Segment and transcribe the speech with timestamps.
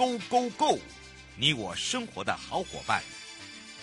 [0.00, 0.78] Go Go，go！
[1.36, 3.02] 你我生活的好伙伴，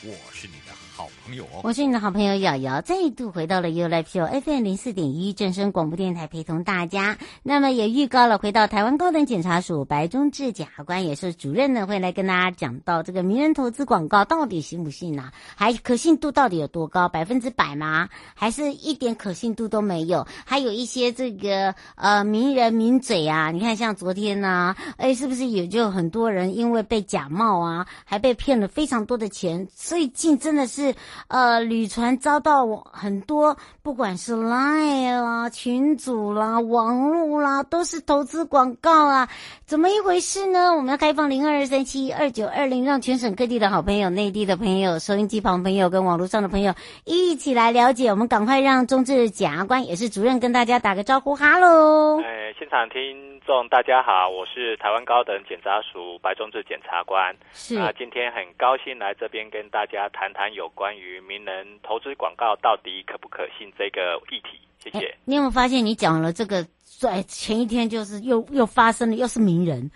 [0.03, 1.61] 我是你的好朋友哦。
[1.63, 7.17] 我是你的好朋友瑶瑶，再度回到了 U Live Show FM 零四点一正声广播电台，陪同大家。
[7.41, 17.09] 那么也预告了，回到台湾高等检察署白忠志检察官也是主任呢，会来跟大家讲到这个名人投资广告到底信不信呢、还可信度到底有多高？
[17.09, 18.07] 百分之百吗？
[18.35, 20.27] 还是一点可信度都没有？
[20.45, 29.67] 还有一些这个呃名人名嘴啊，你看像昨天呢、啊，哎，是不是也就很多人因为被假冒啊，还被骗了非常多的钱？
[29.97, 30.93] 最近真的是
[31.27, 31.57] 呃。
[31.61, 39.27] 屡传遭到很多，不管是 Line 啦、群组啦、网络啦，都是投资广告啊，
[39.65, 40.75] 怎么一回事呢？
[40.75, 48.09] 我们要开放零二三七二九二零，让全省各地的好朋友、内地的朋友、收音机旁朋友跟网络上的朋友一起来了解。
[48.09, 52.21] 我们赶快让忠志检察官也是主任跟大家打个招呼，哈喽！
[52.21, 65.15] 哎，现场听众大家好，我是台湾高等检察署白忠志检察官，是啊，今天很高兴来这边跟大家谈谈有关于名人投资广告到底可不可信这个议题，谢谢。
[65.23, 66.65] 你有没有发现，你讲了这个，
[66.99, 69.91] 在前一天就是又又发生了，又是名人，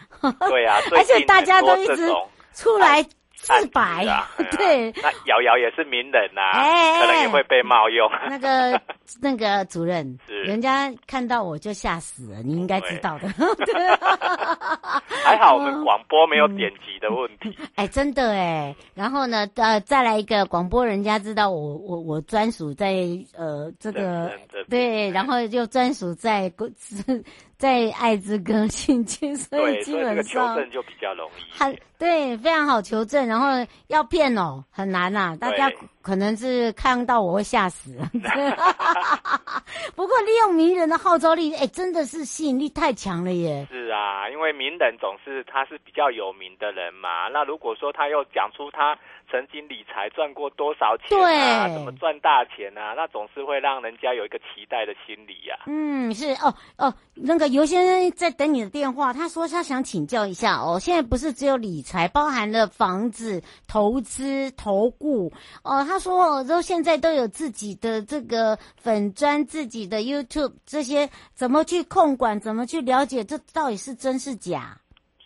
[0.47, 2.07] 对啊， 而且大家都一直
[2.53, 3.03] 出来。
[3.43, 8.09] 四百，啊、 对，那瑶瑶也是名人呐、啊，哎，可能也会被冒用。
[8.29, 8.79] 那个
[9.19, 10.43] 那个主任， 是。
[10.43, 13.27] 人家看到我就吓死了，你应该知道的。
[15.23, 17.57] 还好我们广播没有点击的问题。
[17.75, 22.93] 哎、嗯，真的哎，然后呢，呃，再来一个广播，人家知道我我我专属在
[23.35, 24.31] 呃这个
[24.69, 26.51] 对，然后又专属在
[27.61, 31.55] 在艾滋更新期，所以基本上求证就比较容易。
[31.55, 33.47] 很对，非常好求证，然后
[33.85, 35.71] 要骗哦，很难呐、啊，大家。
[36.01, 38.09] 可能是看到我会吓死了，
[39.95, 43.67] 不过利用名人的号召力，哎，真的是吸引力太强了耶！
[43.71, 47.27] 是啊，因为名人总是他是比较有名的人嘛。
[47.27, 48.97] 那如果说他又讲出他
[49.29, 55.63] 曾经理财赚过多少钱啊，怎么赚大钱啊，那总是会让人家有一个期待的心理呀、啊。
[55.67, 65.31] 嗯，是哦哦，那个尤先生在等你的电话，他说他想请教一下哦，现在不是只有理财，包含了房子投资、投顾
[65.63, 65.83] 哦。
[65.91, 72.39] 他说：“都现在都有自己的这个粉砖，自己的 YouTube 这些，怎么去控管？
[72.39, 74.79] 怎么去了解这到底是真是假？”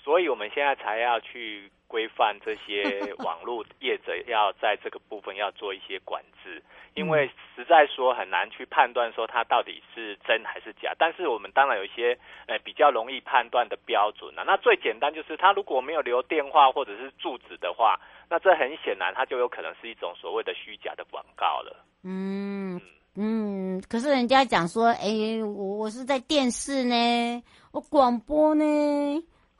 [0.03, 6.61] 所以我们现在才要去规范这些 网络业者，要在这个部分要做一些管制，
[6.93, 10.93] 因为实在说很难去判断说它到底是真还是假。
[10.99, 14.43] 但是我们当然有一些呃比较容易判断的标准啊。
[14.45, 17.97] 那最简单就是他如果没有留电话或者是住址的话。
[18.27, 21.85] 那这很显然，它就有可能是一种所谓的虚假的广告了。
[22.03, 22.81] 嗯
[23.15, 28.63] 嗯，可是人家讲说，哎，我我是在电视呢，我广播呢，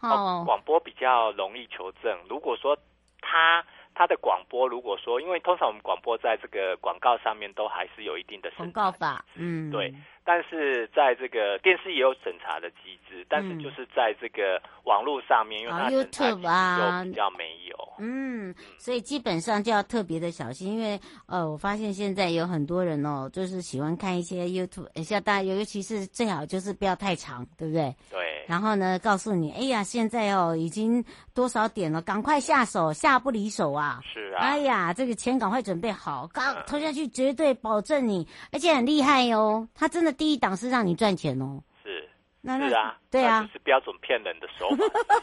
[0.10, 2.18] 哦，广播比较容易求证。
[2.30, 2.78] 如果说
[3.22, 3.64] 他。
[3.98, 9.90] 他的广播，如果说，因为通常我们广播在这个广告上面都还是有一定的审查广告法，嗯，对。
[10.26, 27.96] 但是在这个电视也有审查的机制，但是就是在这个网络上面，嗯、因为它 YouTube 啊，比较没有，嗯，所以基本上就要特别的小心，因为呃，我发现现在有很多人哦，就是喜欢看一些 YouTube，像大家尤其是最好就是不要太长，对不对？
[28.12, 28.35] 对。
[28.48, 31.04] 然后呢，告诉你，哎呀，现在哦，已经
[31.34, 34.00] 多少点了，赶快下手，下不离手啊！
[34.04, 41.62] 是啊，哎呀，这个钱赶快准备好，刚投下去绝对保证你，而且很厉害哟、哦，他真的第一档是让你赚钱哦。
[41.84, 42.08] 是，
[42.42, 44.70] 那那是啊，对啊，是标准骗人的手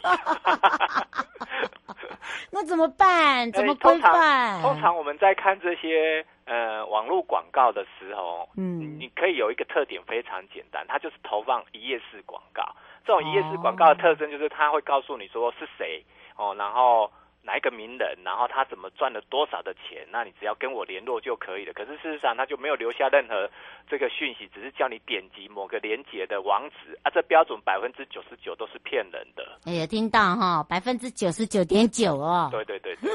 [0.02, 1.06] 法。
[2.50, 3.50] 那怎么办？
[3.52, 4.62] 怎么规范、欸？
[4.62, 12.62] 通常我们在看这些呃网络广告的时候，嗯，你可以有一个特点非常简单，它就是投放一页式广告。
[13.04, 16.04] 这种一页式广告的特征就是，他会告诉你说是谁
[16.36, 17.10] 哦，然后
[17.44, 21.72] 哪一个名人，然后他怎么赚了多少的钱，那你只要跟我联络就可以了。
[21.72, 23.50] 可是事实上他就没有留下任何
[23.90, 29.58] 这个讯息，只是叫你点击某个连接的网址啊，这标准百分之九十九都是骗人的。
[29.64, 32.48] 哎呀，听到哈，百分之九十九点九哦。
[32.52, 33.10] 对对对对。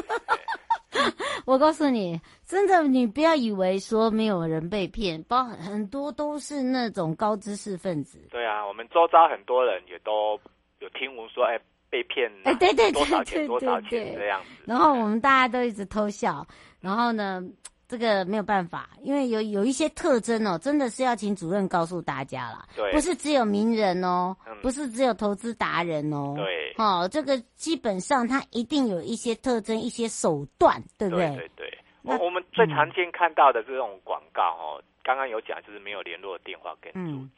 [0.89, 1.01] 对
[1.45, 8.19] 我告诉你，真的，你不要以为说没有人被骗，包很多都是那种高知识分子。
[8.29, 10.37] 对啊，我们周遭很多人也都
[10.79, 11.57] 有听闻说，哎。
[11.89, 14.63] 被骗，哎，对对对，多少钱多少钱这样子。
[14.65, 16.45] 然后我们大家都一直偷笑，
[16.81, 17.41] 然后呢，
[17.87, 22.65] 这个没有办法，因为有有一些特征哦，真的是要请主任告诉大家了。
[22.75, 26.33] 对，不是只有名人哦，不是只有投资达人哦。
[26.35, 31.27] 对，哦，这个基本上他一定有一些特征、一些手段，对不对？
[31.27, 31.77] 对对对。
[32.03, 37.29] 我我们最常见看到的这种广告哦，刚刚有讲就是没有联络的电话跟住址，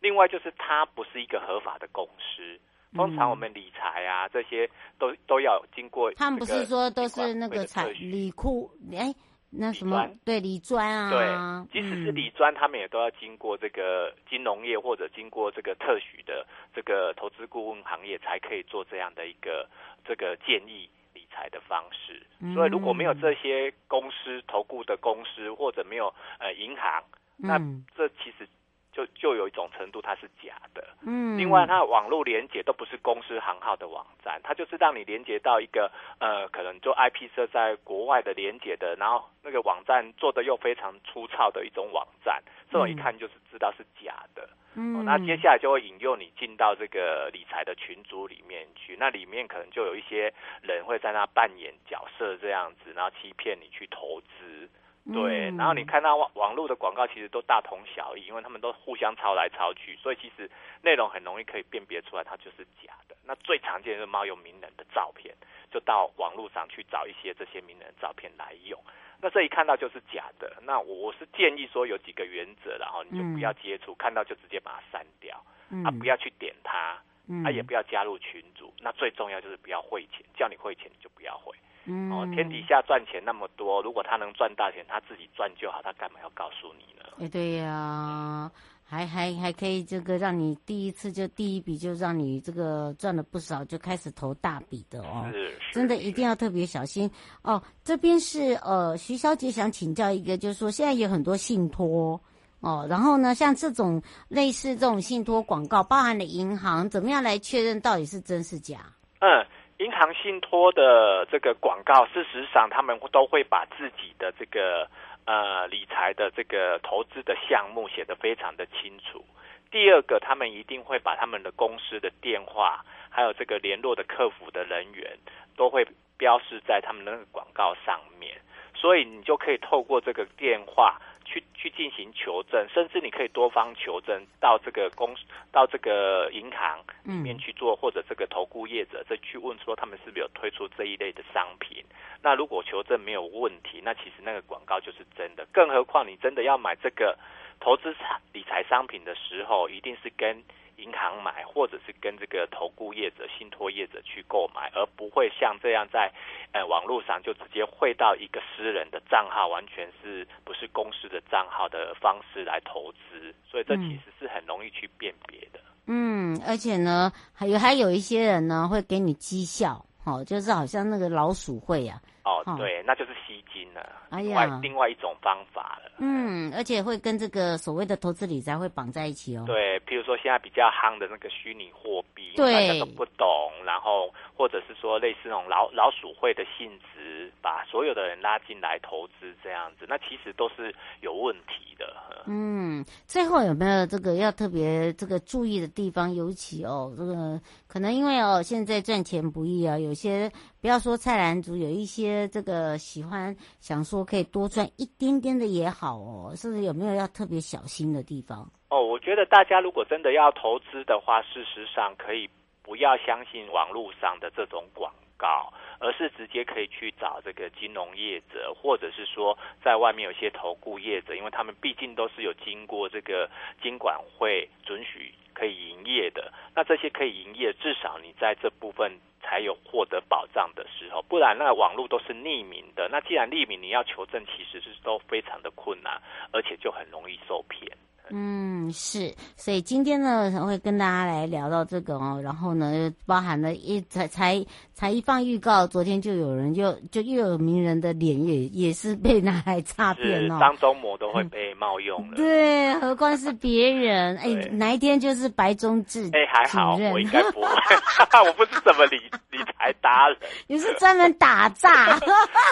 [0.00, 2.58] 另外就是它不是一个合法的公司。
[2.94, 6.12] 通常我们理财啊，这些都都要经过。
[6.14, 9.12] 他们不是说都是那个财理库哎，
[9.50, 11.10] 那什么对理专啊？
[11.10, 19.68] 对，即使是理专，他们也都要经过这个金融业或者经过这个特许的这个投资顾问行业，才可以做这样的一个
[20.04, 22.22] 这个建议理财的方式。
[22.54, 27.02] 所以如果没有这些公司投顾的公司，或者没有呃银行，
[27.36, 27.58] 那
[27.96, 28.48] 这其实。
[28.94, 30.86] 就就有一种程度，它是假的。
[31.02, 44.48] 嗯，另外，它的网络连接都不是公司行号的网站，它就是让你连接到一个呃，可能就 IP 设在国外的连接的，然后那个网站做的又非常粗糙的一种网站，这种一看就是知道是假的。
[44.76, 50.32] 嗯，哦，那接下来就会引诱你进到这个理财的群组里面去，那里面可能就有一些
[50.62, 54.68] 人会在那扮演角色这样子，然后欺骗你去投资。
[55.12, 60.50] 对，然后你看到网网络的广告，其实都大同小异，因为他们都互相抄来抄去，所以其实
[60.82, 63.14] 内容很容易可以辨别出来，它就是假的。
[63.22, 65.34] 那最常见的是冒用名人的照片，
[65.70, 68.82] 就到网络上去找一些这些名人的照片来用。
[69.20, 70.56] 那这一看到就是假的。
[70.62, 75.36] 那我我是建议说有几个原则，然后你就不要接触，看到就直接把它删掉，
[75.84, 76.98] 啊，不要去点它，
[77.44, 78.72] 啊，也不要加入群组。
[78.80, 81.54] 那最重要就是不要汇钱，叫你汇钱你就不要汇。
[81.86, 87.04] 嗯，哦，天底下赚钱那么多，如果他能赚大钱，他自己赚就好，他干嘛要告诉你呢？
[87.20, 88.50] 哎，对呀、啊，
[88.82, 95.28] 还还还可以这个让你第一次就第一笔就让你这个赚了不少，就开始投大笔的哦。
[95.30, 97.10] 是，是真的一定要特别小心
[97.42, 97.62] 哦。
[97.82, 102.18] 这边是呃，徐小姐想请教一个，就是说现在有很多信托
[102.60, 108.78] 哦，然后呢，像这种类似这种信托广告，包含了银行，怎么样来确认到底是真是假？
[109.20, 109.46] 嗯。
[109.78, 114.88] 银行信托的这个广告，事实上他们都会把自己的这个
[115.26, 119.24] 呃理财的这个投资的项目写得非常的清楚。
[119.72, 125.18] 第二个，他们一定会把他们的公司的电话，还有这个联络的客服的人员，
[125.56, 125.84] 都会
[126.16, 128.40] 标示在他们的那个广告上面，
[128.76, 131.00] 所以你就可以透过这个电话。
[131.34, 135.14] 去去进行求证，甚至你可以多方求证，到这个公
[135.50, 141.84] 到这个银行里面去做，嗯、或者这个投顾业者再去问说他们是不是有推出这一类的商品。
[142.22, 145.44] 那如果求证没有问题，那其实那个广告就是真的。
[145.52, 147.18] 更何况你真的要买这个
[147.58, 147.94] 投资
[148.32, 150.42] 理财商品的时候，一定是跟。
[150.76, 156.12] 银行买，或者是跟这个投顾业者、信托业者去购买，而不会像这样在
[156.54, 165.60] 呃网络上就直接汇到一个私人的账号，完全是不是公司的账号的方式来投资，所以这其实是很容易去辨别的。
[165.86, 172.00] 嗯，而且呢，还有还有一些人呢会给你绩效，哦，就是好像那个老鼠会啊。
[172.24, 173.86] 哦，对，那就是吸金了。
[174.08, 175.90] 哎呀，另外另外一种方法了。
[175.98, 179.44] 嗯，而且会跟这个所谓的投资理财会绑在一起哦。
[179.46, 191.84] 对，譬如说现在比较夯的那个虚拟货币，对大家都不懂，然后或者是说类似那种老老鼠会的性质，把所有的人拉进来投资这样子，那其实都是有问题的。
[192.26, 196.14] 嗯，最后有没有这个要特别这个注意的地方？
[196.14, 202.24] 尤其哦，这个可能因为哦现在赚钱不易啊，有些不要说菜篮族，有一些。
[202.34, 208.50] 这个喜欢想说可以多赚一点点的也好哦，是不是有没有要特别小心的地方？
[208.74, 212.28] 哦，我觉得大家如果真的要投资的话，事实上可以
[212.60, 223.30] 不要相信网络上的这种广告，而是直接可以去找这个金融业者，或者是说在外面有些投顾业者，因为他们毕竟都是有经过这个
[223.62, 226.32] 金管会准许可以营业的。
[226.56, 228.98] 那这些可以营业，至少你在这部分。
[229.26, 232.90] 才有获得保障的时候，不然那网络都是匿名的。
[232.90, 235.98] 那既然匿名，你要求证其实是都非常的困难，
[236.30, 237.72] 而且就很容易受骗。
[238.10, 238.33] 嗯，
[238.66, 257.48] 嗯，是，所以今天呢，我会跟大家来聊到这个哦，然后呢，包含了一才才才一放预告，昨天就有人就就又有名人的脸也也是被拿来诈骗哦，张忠谋都会被冒用了，嗯、对，何况是别人， 哎，哪一天就是白中志，哎，还好，我应该不会，
[258.26, 258.96] 我不是什么理
[259.30, 261.96] 理财达人，你是专门打诈。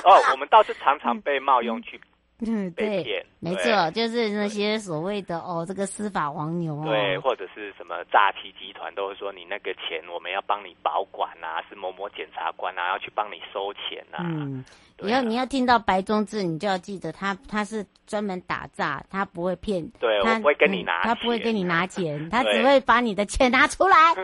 [0.05, 2.01] 哦，我们倒是常常被冒用去。
[2.47, 14.27] 嗯，对，没错，就是那些所谓的哦，这个司法黄牛啊，对，或者是什么诈欺集团，都会说你那个钱我们要帮你保管啊，是某某检察官啊，要去帮你收钱啊。
[14.27, 14.65] 嗯，
[15.09, 23.97] 以后、啊、你要听到白中志，你就要记得他他是专门打诈，他不会骗，对，他我不会跟你拿他不会跟你拿钱， 他只会把你的钱拿出来。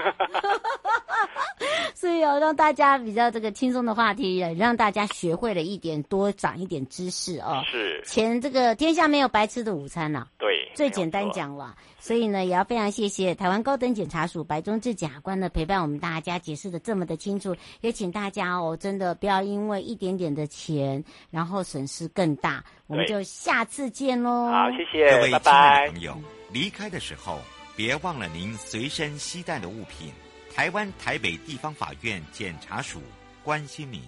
[1.95, 7.61] 所以哦让大家比较这个轻松的话题，也让大家学会了一点，多长一点知识哦。
[7.69, 8.01] 是。
[8.05, 24.47] 钱这个天下没有白吃的午餐呐、啊，对，最简单讲了，所以呢，也要非常谢谢台湾高等检察署白忠志检察官的陪伴，我们大家解释的这么的清楚，也请大家哦，真的不要因为一点点的钱，然后损失更大，我们就下次见喽。
[24.53, 26.17] 好，谢谢，各位亲爱的朋友，
[26.53, 27.41] 离开的时候
[27.75, 30.13] 别忘了您随身携带的物品。
[30.55, 33.03] 台湾台北地方法院检察署
[33.43, 34.01] 关心您。